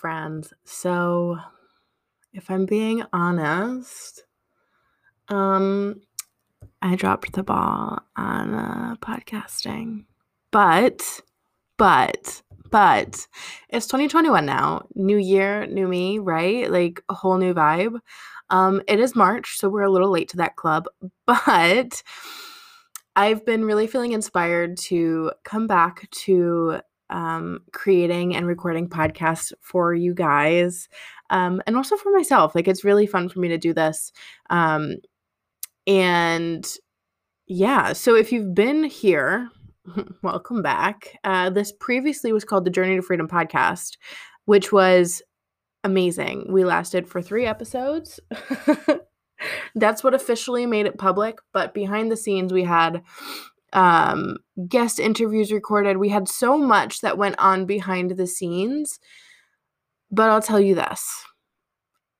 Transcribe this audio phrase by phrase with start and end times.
[0.00, 0.54] friends.
[0.64, 1.36] So,
[2.32, 4.24] if I'm being honest,
[5.28, 6.00] um,
[6.80, 10.06] I dropped the ball on uh, podcasting,
[10.50, 11.20] but,
[11.76, 12.40] but,
[12.70, 13.26] but
[13.68, 14.86] it's 2021 now.
[14.94, 16.70] New year, new me, right?
[16.70, 18.00] Like a whole new vibe.
[18.48, 20.86] Um, it is March, so we're a little late to that club,
[21.26, 22.02] but
[23.14, 29.92] I've been really feeling inspired to come back to um, creating and recording podcasts for
[29.94, 30.88] you guys
[31.30, 32.54] um, and also for myself.
[32.54, 34.12] Like, it's really fun for me to do this.
[34.50, 34.96] Um,
[35.86, 36.66] and
[37.46, 39.48] yeah, so if you've been here,
[40.22, 41.18] welcome back.
[41.24, 43.96] Uh, this previously was called the Journey to Freedom podcast,
[44.44, 45.22] which was
[45.84, 46.46] amazing.
[46.48, 48.20] We lasted for three episodes.
[49.74, 53.02] That's what officially made it public, but behind the scenes, we had
[53.72, 55.96] um, guest interviews recorded.
[55.96, 58.98] We had so much that went on behind the scenes.
[60.10, 61.24] But I'll tell you this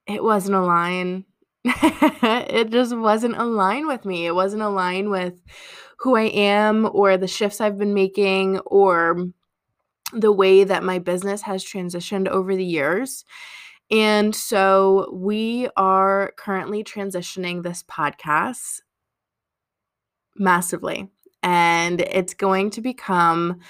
[0.06, 1.24] it wasn't a line.
[1.64, 4.26] it just wasn't aligned with me.
[4.26, 5.34] It wasn't aligned with
[5.98, 9.26] who I am or the shifts I've been making or
[10.12, 13.24] the way that my business has transitioned over the years.
[13.90, 18.80] And so we are currently transitioning this podcast
[20.36, 21.10] massively
[21.42, 23.60] and it's going to become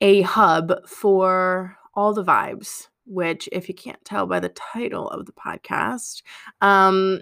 [0.00, 5.26] a hub for all the vibes which if you can't tell by the title of
[5.26, 6.22] the podcast
[6.60, 7.20] um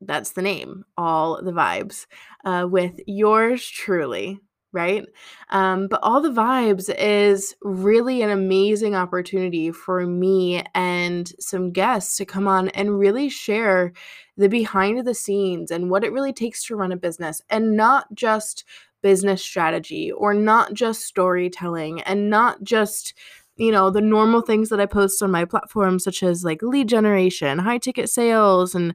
[0.00, 2.06] that's the name all the vibes
[2.44, 4.40] uh, with yours truly
[4.72, 5.04] right?
[5.50, 12.16] Um, but all the vibes is really an amazing opportunity for me and some guests
[12.18, 13.92] to come on and really share
[14.36, 18.12] the behind the scenes and what it really takes to run a business and not
[18.14, 18.64] just
[19.02, 23.14] business strategy or not just storytelling and not just
[23.56, 26.88] you know the normal things that i post on my platform such as like lead
[26.88, 28.94] generation high ticket sales and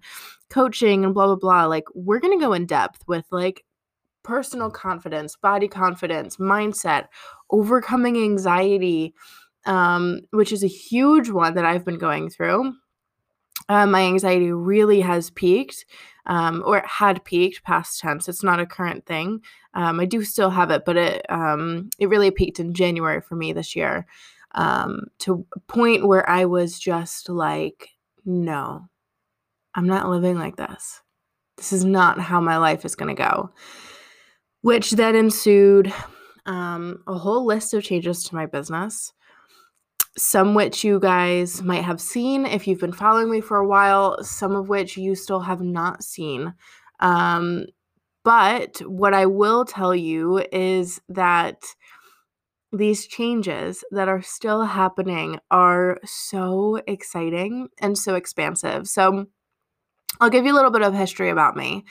[0.50, 3.64] coaching and blah blah blah like we're going to go in depth with like
[4.24, 7.08] personal confidence body confidence mindset
[7.52, 9.14] overcoming anxiety
[9.66, 12.74] um, which is a huge one that i've been going through
[13.70, 15.86] uh, my anxiety really has peaked
[16.26, 19.42] um, or it had peaked past tense it's not a current thing
[19.74, 23.36] um, i do still have it but it um, it really peaked in january for
[23.36, 24.06] me this year
[24.56, 27.90] um, to a point where i was just like
[28.26, 28.88] no
[29.76, 31.02] i'm not living like this.
[31.58, 33.52] This is not how my life is going to go.
[34.62, 35.94] Which then ensued
[36.46, 39.14] um, a whole list of changes to my business
[40.18, 44.24] some which you guys might have seen if you've been following me for a while,
[44.24, 46.54] some of which you still have not seen.
[47.00, 47.66] Um,
[48.24, 51.64] but what I will tell you is that
[52.72, 58.88] these changes that are still happening are so exciting and so expansive.
[58.88, 59.28] So,
[60.20, 61.86] I'll give you a little bit of history about me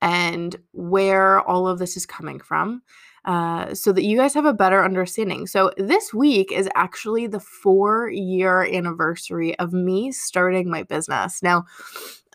[0.00, 2.82] and where all of this is coming from
[3.28, 5.46] uh, so that you guys have a better understanding.
[5.46, 11.42] So, this week is actually the four year anniversary of me starting my business.
[11.42, 11.66] Now,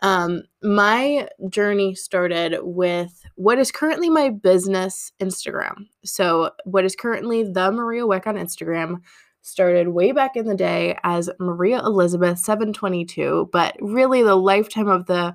[0.02, 5.88] um, my journey started with what is currently my business Instagram.
[6.04, 9.00] So, what is currently the Maria Wik on Instagram
[9.42, 15.06] started way back in the day as Maria Elizabeth 722, but really the lifetime of
[15.06, 15.34] the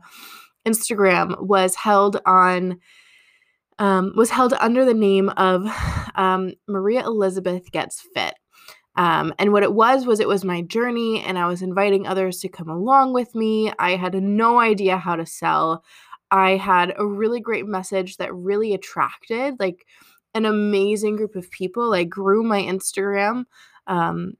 [0.65, 2.79] Instagram was held on
[3.79, 5.65] um, was held under the name of
[6.15, 8.35] um, Maria Elizabeth Gets Fit.
[8.95, 12.39] Um, and what it was was it was my journey, and I was inviting others
[12.41, 13.71] to come along with me.
[13.79, 15.83] I had no idea how to sell.
[16.31, 19.85] I had a really great message that really attracted like
[20.35, 21.93] an amazing group of people.
[21.93, 23.45] I grew my Instagram
[23.87, 24.33] um,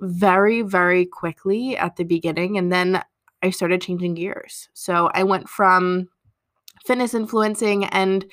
[0.00, 3.02] very, very quickly at the beginning, and then
[3.42, 4.68] I started changing gears.
[4.74, 6.08] So I went from
[6.84, 8.24] fitness influencing and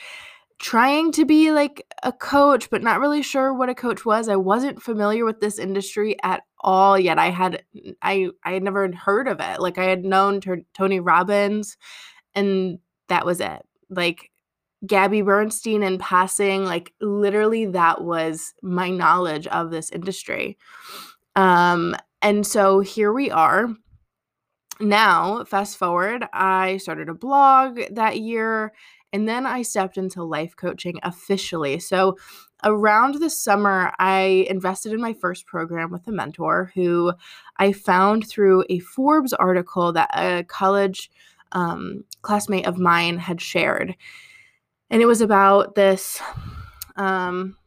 [0.60, 4.28] trying to be like a coach, but not really sure what a coach was.
[4.28, 7.20] I wasn't familiar with this industry at all yet.
[7.20, 7.64] I had
[8.02, 9.60] I I had never heard of it.
[9.60, 11.78] Like I had known t- Tony Robbins,
[12.34, 13.62] and that was it.
[13.90, 14.32] Like
[14.86, 20.58] Gabby Bernstein in passing, like literally that was my knowledge of this industry.
[21.36, 23.70] Um, and so here we are.
[24.80, 28.74] Now, fast forward, I started a blog that year
[29.14, 31.80] and then I stepped into life coaching officially.
[31.80, 32.18] So
[32.64, 37.14] around the summer, I invested in my first program with a mentor who
[37.58, 41.10] I found through a Forbes article that a college
[41.54, 43.96] um, classmate of mine had shared.
[44.90, 46.22] And it was about this.
[46.96, 47.58] Um,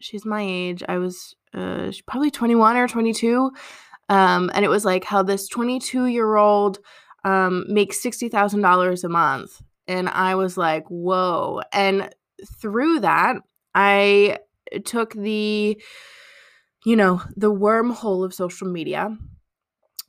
[0.00, 0.82] she's my age.
[0.88, 3.50] I was uh, probably 21 or 22.
[4.10, 6.78] Um, and it was like how this 22 year old
[7.24, 9.60] um, makes $60,000 a month.
[9.88, 11.62] And I was like, whoa.
[11.72, 12.14] And
[12.60, 13.36] through that,
[13.74, 14.38] I
[14.84, 15.80] took the,
[16.84, 19.16] you know, the wormhole of social media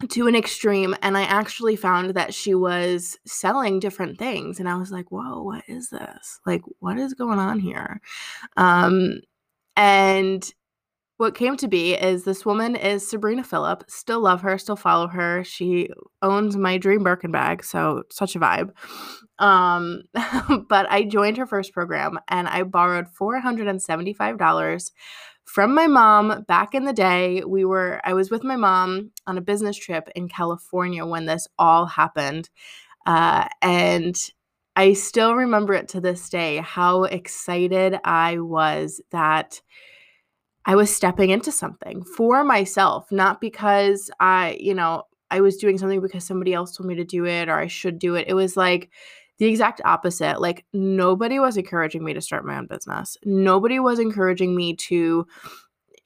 [0.08, 4.78] to an extreme and i actually found that she was selling different things and i
[4.78, 8.00] was like whoa what is this like what is going on here
[8.56, 9.20] um
[9.76, 10.54] and
[11.20, 13.84] what came to be is this woman is Sabrina Philipp.
[13.90, 15.44] Still love her, still follow her.
[15.44, 15.90] She
[16.22, 18.70] owns my dream Birkin bag, so such a vibe.
[19.38, 20.04] Um,
[20.70, 24.92] but I joined her first program and I borrowed $475
[25.44, 27.44] from my mom back in the day.
[27.46, 31.50] We were I was with my mom on a business trip in California when this
[31.58, 32.50] all happened.
[33.06, 34.16] Uh, and
[34.78, 39.60] I still remember it to this day how excited I was that
[40.70, 45.80] I was stepping into something for myself, not because I, you know, I was doing
[45.80, 48.28] something because somebody else told me to do it or I should do it.
[48.28, 48.92] It was like
[49.40, 50.40] the exact opposite.
[50.40, 53.18] Like nobody was encouraging me to start my own business.
[53.26, 55.26] Nobody was encouraging me to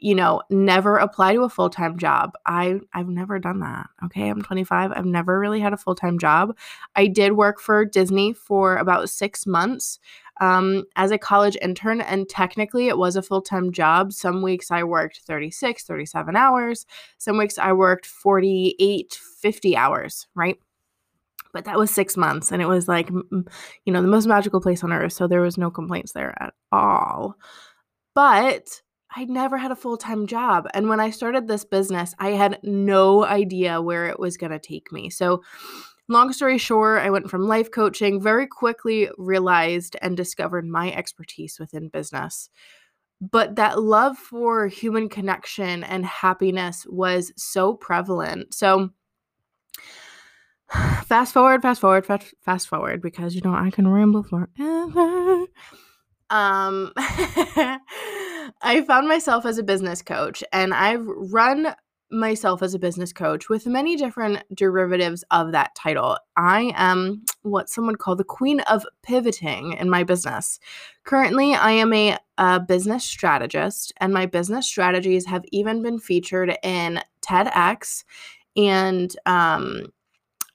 [0.03, 2.33] you know, never apply to a full-time job.
[2.45, 3.87] I I've never done that.
[4.03, 4.27] Okay?
[4.27, 4.91] I'm 25.
[4.91, 6.57] I've never really had a full-time job.
[6.93, 9.99] I did work for Disney for about 6 months
[10.41, 14.13] um, as a college intern, and technically it was a full time job.
[14.13, 16.85] Some weeks I worked 36, 37 hours.
[17.17, 20.57] Some weeks I worked 48, 50 hours, right?
[21.53, 24.83] But that was six months, and it was like, you know, the most magical place
[24.83, 25.13] on earth.
[25.13, 27.35] So there was no complaints there at all.
[28.15, 28.81] But
[29.15, 30.67] I never had a full time job.
[30.73, 34.59] And when I started this business, I had no idea where it was going to
[34.59, 35.09] take me.
[35.09, 35.43] So,
[36.13, 41.57] Long story short, I went from life coaching, very quickly realized and discovered my expertise
[41.57, 42.51] within business.
[43.19, 48.53] But that love for human connection and happiness was so prevalent.
[48.53, 48.91] So,
[51.05, 55.47] fast forward, fast forward, fast, fast forward, because you know I can ramble forever.
[56.29, 56.93] Um,
[58.61, 61.73] I found myself as a business coach, and I've run
[62.13, 66.17] myself as a business coach with many different derivatives of that title.
[66.37, 70.59] I am what some would call the queen of pivoting in my business.
[71.03, 76.57] Currently, I am a, a business strategist, and my business strategies have even been featured
[76.63, 78.03] in TEDx
[78.55, 79.87] and um,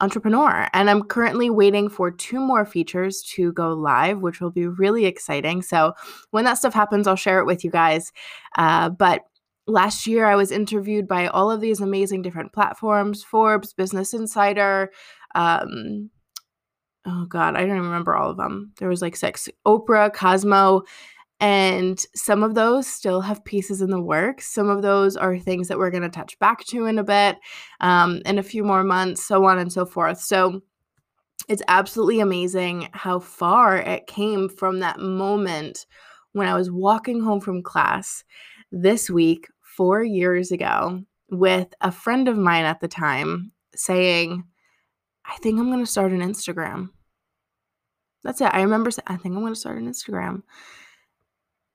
[0.00, 0.69] entrepreneur.
[0.72, 5.06] And I'm currently waiting for two more features to go live, which will be really
[5.06, 5.62] exciting.
[5.62, 5.94] So
[6.31, 8.12] when that stuff happens, I'll share it with you guys.
[8.56, 9.25] Uh, but
[9.68, 14.90] last year I was interviewed by all of these amazing different platforms Forbes, Business Insider.
[15.34, 16.10] Um,
[17.06, 18.72] oh, God, I don't even remember all of them.
[18.78, 20.82] There was like six Oprah, Cosmo.
[21.40, 24.48] And some of those still have pieces in the works.
[24.48, 27.36] Some of those are things that we're going to touch back to in a bit,
[27.80, 30.18] um, in a few more months, so on and so forth.
[30.18, 30.62] So
[31.48, 35.86] it's absolutely amazing how far it came from that moment
[36.32, 38.24] when I was walking home from class
[38.72, 39.46] this week
[39.78, 44.42] four years ago with a friend of mine at the time saying,
[45.25, 46.88] I think I'm going to start an Instagram.
[48.25, 48.50] That's it.
[48.52, 50.42] I remember saying, I think I'm going to start an Instagram.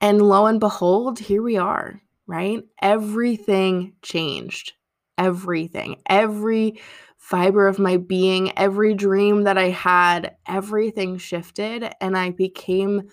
[0.02, 2.62] And lo and behold, here we are, right?
[2.82, 4.74] Everything changed.
[5.18, 6.02] Everything.
[6.06, 6.82] Every
[7.16, 11.90] fiber of my being, every dream that I had, everything shifted.
[12.02, 13.04] And I became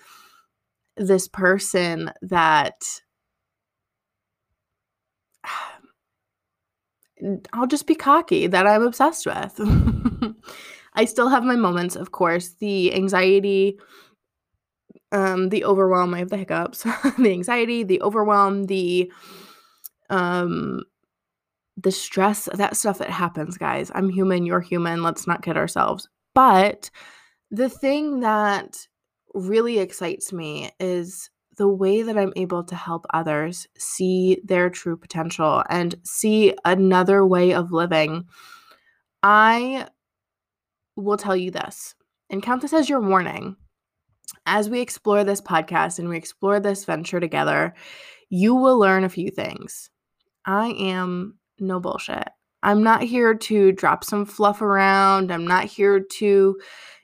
[0.96, 2.82] this person that
[7.52, 9.60] I'll just be cocky that I'm obsessed with.
[10.94, 13.78] I still have my moments, of course, the anxiety,
[15.12, 16.82] um, the overwhelm, I have the hiccups,
[17.18, 19.12] the anxiety, the overwhelm, the
[20.08, 20.82] um
[21.76, 23.90] the stress, that stuff that happens, guys.
[23.94, 26.08] I'm human, you're human, let's not kid ourselves.
[26.34, 26.90] But
[27.50, 28.86] the thing that
[29.34, 34.96] really excites me is the way that I'm able to help others see their true
[34.96, 38.26] potential and see another way of living,
[39.22, 39.86] I
[40.96, 41.94] will tell you this
[42.30, 43.56] and count this as your warning.
[44.46, 47.74] As we explore this podcast and we explore this venture together,
[48.28, 49.90] you will learn a few things.
[50.46, 52.28] I am no bullshit.
[52.62, 55.32] I'm not here to drop some fluff around.
[55.32, 56.58] I'm not here to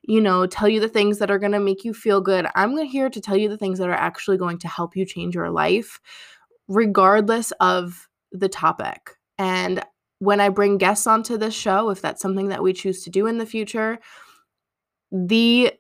[0.07, 2.47] you know, tell you the things that are going to make you feel good.
[2.55, 5.35] I'm here to tell you the things that are actually going to help you change
[5.35, 6.01] your life,
[6.69, 9.11] regardless of the topic.
[9.39, 9.85] And
[10.21, 13.27] when I bring guests onto this show, if that's something that we choose to do
[13.27, 13.99] in the future,
[15.11, 15.73] the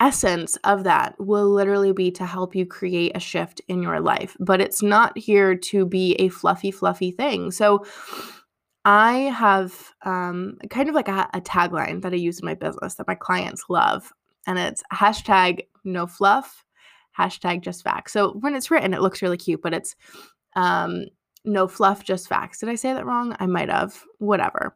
[0.00, 4.36] essence of that will literally be to help you create a shift in your life.
[4.40, 7.50] But it's not here to be a fluffy, fluffy thing.
[7.50, 7.84] So,
[8.90, 12.94] I have um, kind of like a, a tagline that I use in my business
[12.94, 14.10] that my clients love,
[14.46, 16.64] and it's hashtag no fluff,
[17.18, 18.14] hashtag just facts.
[18.14, 19.94] So when it's written, it looks really cute, but it's
[20.56, 21.04] um,
[21.44, 22.60] no fluff, just facts.
[22.60, 23.36] Did I say that wrong?
[23.38, 24.02] I might have.
[24.20, 24.74] Whatever.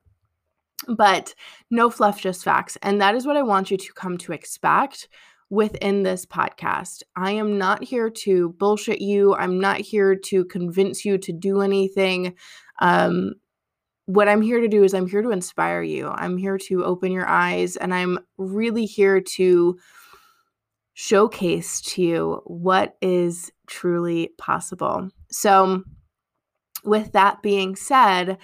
[0.94, 1.34] But
[1.70, 2.76] no fluff, just facts.
[2.82, 5.08] And that is what I want you to come to expect
[5.48, 7.02] within this podcast.
[7.16, 9.34] I am not here to bullshit you.
[9.36, 12.34] I'm not here to convince you to do anything.
[12.78, 13.36] Um,
[14.06, 16.08] what I'm here to do is I'm here to inspire you.
[16.08, 19.78] I'm here to open your eyes, and I'm really here to
[20.94, 25.08] showcase to you what is truly possible.
[25.30, 25.82] So,
[26.84, 28.38] with that being said,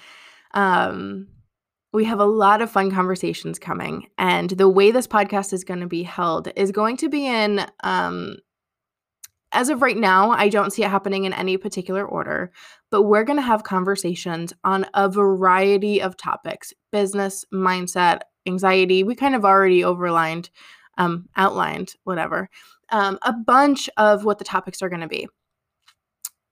[0.55, 1.29] um,
[1.93, 4.09] we have a lot of fun conversations coming.
[4.19, 7.67] And the way this podcast is going to be held is going to be in,
[7.83, 8.37] um,
[9.53, 12.53] as of right now, I don't see it happening in any particular order,
[12.91, 19.03] but we're going to have conversations on a variety of topics business, mindset, anxiety.
[19.03, 20.51] We kind of already overlined,
[20.99, 22.49] um, outlined, whatever,
[22.91, 25.29] um, a bunch of what the topics are going to be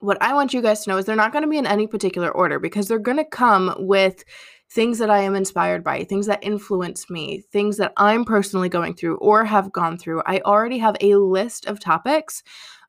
[0.01, 1.87] what I want you guys to know is they're not going to be in any
[1.87, 4.25] particular order because they're going to come with
[4.71, 8.95] things that I am inspired by, things that influence me, things that I'm personally going
[8.95, 10.23] through or have gone through.
[10.27, 12.43] I already have a list of topics,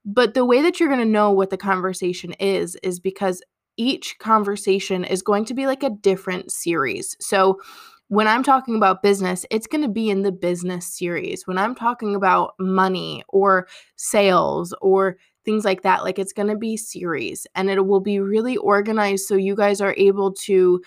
[0.08, 3.42] but the way that you're going to know what the conversation is is because
[3.76, 7.18] each conversation is going to be like a different series.
[7.20, 7.60] So
[8.08, 11.46] when I'm talking about business, it's going to be in the business series.
[11.46, 16.58] When I'm talking about money or sales or things like that, like it's going to
[16.58, 20.82] be series and it will be really organized so you guys are able to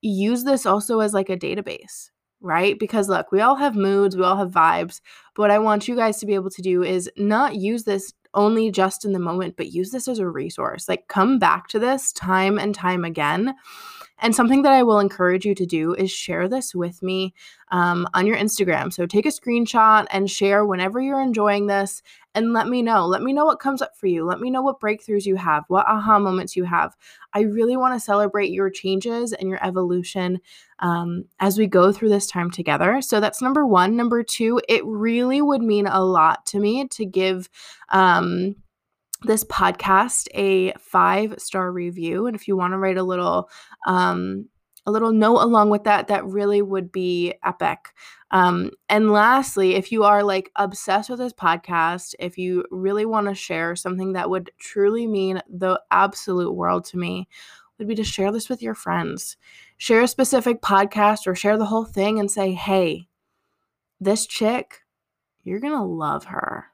[0.00, 2.78] use this also as like a database, right?
[2.78, 5.00] Because look, we all have moods, we all have vibes.
[5.34, 8.12] But what I want you guys to be able to do is not use this
[8.34, 10.88] only just in the moment, but use this as a resource.
[10.88, 13.54] Like come back to this time and time again
[14.18, 17.34] and something that I will encourage you to do is share this with me
[17.70, 18.92] um, on your Instagram.
[18.92, 22.00] So take a screenshot and share whenever you're enjoying this
[22.34, 23.06] and let me know.
[23.06, 24.24] Let me know what comes up for you.
[24.24, 26.96] Let me know what breakthroughs you have, what aha moments you have.
[27.32, 30.40] I really want to celebrate your changes and your evolution
[30.78, 33.02] um, as we go through this time together.
[33.02, 33.96] So that's number one.
[33.96, 37.48] Number two, it really would mean a lot to me to give.
[37.88, 38.56] Um,
[39.24, 43.48] this podcast a five star review and if you want to write a little
[43.86, 44.48] um
[44.86, 47.78] a little note along with that that really would be epic.
[48.30, 53.28] Um and lastly if you are like obsessed with this podcast if you really want
[53.28, 57.28] to share something that would truly mean the absolute world to me
[57.78, 59.36] would be to share this with your friends.
[59.76, 63.08] Share a specific podcast or share the whole thing and say hey
[64.00, 64.82] this chick
[65.42, 66.66] you're gonna love her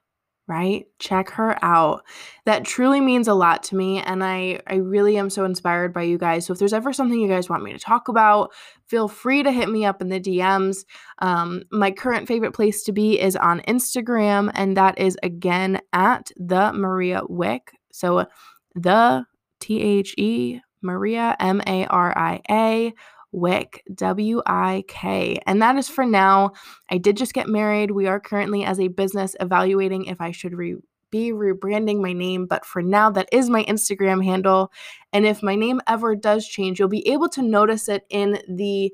[0.51, 0.87] right?
[0.99, 2.05] Check her out.
[2.45, 6.03] That truly means a lot to me and I I really am so inspired by
[6.03, 6.45] you guys.
[6.45, 8.53] So if there's ever something you guys want me to talk about,
[8.89, 10.85] feel free to hit me up in the DMs.
[11.21, 16.33] Um, my current favorite place to be is on Instagram and that is again at
[16.37, 17.71] the Maria Wik.
[17.93, 18.27] So
[18.75, 19.25] the
[19.61, 22.93] T H E Maria M A R I A
[23.33, 25.41] Wik, W I K.
[25.47, 26.53] And that is for now.
[26.91, 27.91] I did just get married.
[27.91, 30.77] We are currently, as a business, evaluating if I should re-
[31.11, 34.71] be rebranding my name, but for now, that is my Instagram handle.
[35.13, 38.93] And if my name ever does change, you'll be able to notice it in the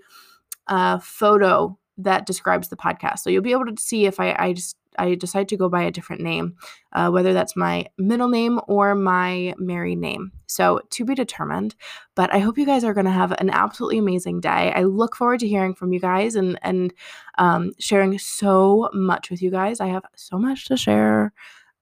[0.67, 3.21] uh, photo that describes the podcast.
[3.21, 5.83] So you'll be able to see if I, I just I decide to go by
[5.83, 6.57] a different name,
[6.93, 10.33] uh, whether that's my middle name or my married name.
[10.47, 11.75] So to be determined.
[12.15, 14.73] But I hope you guys are going to have an absolutely amazing day.
[14.75, 16.93] I look forward to hearing from you guys and and
[17.39, 19.81] um, sharing so much with you guys.
[19.81, 21.33] I have so much to share.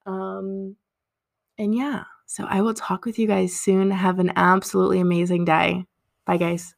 [0.07, 0.77] Um,
[1.57, 3.91] and yeah, so I will talk with you guys soon.
[3.91, 5.85] Have an absolutely amazing day.
[6.27, 6.75] Bye, guys.